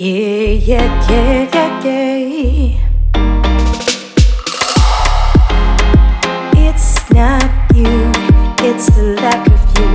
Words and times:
Yeah, 0.00 0.52
yeah, 0.52 1.10
yeah, 1.10 1.50
yeah, 1.52 1.78
yeah. 1.82 2.78
It's 6.54 7.10
not 7.10 7.42
you, 7.74 8.12
it's 8.64 8.90
the 8.94 9.18
lack 9.20 9.44
of 9.48 9.60
you. 9.76 9.90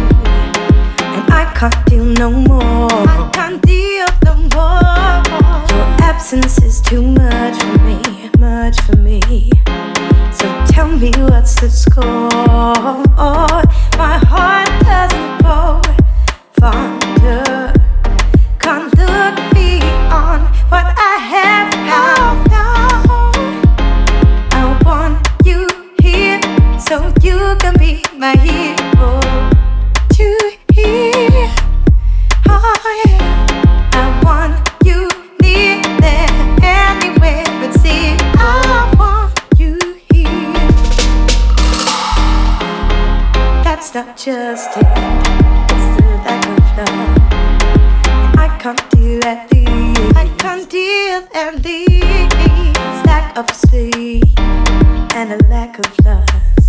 And 1.15 1.31
I 1.31 1.53
can't 1.55 1.85
deal 1.85 2.03
no 2.03 2.31
more. 2.31 3.07
I 3.07 3.31
can't 3.31 3.61
deal 3.61 4.07
no 4.25 4.35
more. 4.51 5.23
Your 5.71 5.87
absence 6.03 6.61
is 6.61 6.81
too 6.81 7.01
much 7.01 7.55
for 7.63 7.77
me, 7.87 8.29
much 8.39 8.81
for 8.81 8.97
me. 8.97 9.21
So 10.33 10.65
tell 10.67 10.89
me 10.89 11.11
what's 11.15 11.61
the 11.61 11.69
score? 11.69 12.32
That's 43.93 44.07
not 44.07 44.17
just 44.17 44.75
it. 44.75 44.87
It's 45.69 45.87
the 45.97 46.05
lack 46.25 46.47
of 46.49 46.57
love. 46.77 48.37
I 48.39 48.57
can't 48.59 48.89
deal 48.89 49.23
at 49.23 49.47
these. 49.51 50.15
I 50.15 50.33
can't 50.39 50.67
deal 50.67 51.27
at 51.35 51.61
these. 51.61 53.05
Lack 53.05 53.37
of 53.37 53.51
sleep 53.55 54.23
and 54.39 55.33
a 55.33 55.47
lack 55.47 55.77
of 55.77 56.05
lust. 56.05 56.62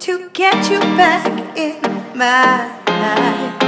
To 0.00 0.28
get 0.32 0.68
you 0.68 0.80
back 0.98 1.56
in 1.56 1.80
my 2.18 2.66
life. 2.88 3.62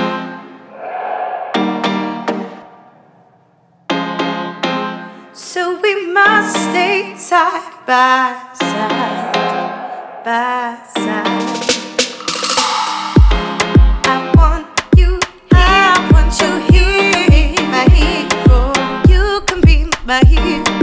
So 5.33 5.81
we 5.81 6.07
must 6.13 6.57
stay 6.57 7.15
side 7.17 7.87
by 7.87 8.37
side, 8.55 10.25
by 10.25 10.77
side. 10.97 11.64
back 20.07 20.27
here. 20.27 20.74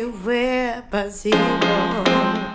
you 0.00 0.14
were 0.24 0.82
but 0.90 1.10
zero. 1.12 2.49